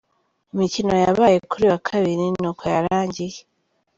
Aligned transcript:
Imikino 0.53 0.93
yabaye 1.05 1.37
kuri 1.49 1.61
uyu 1.63 1.73
wa 1.73 1.79
Kabiri 1.87 2.25
n’uko 2.41 2.63
yarangiye:. 2.73 3.37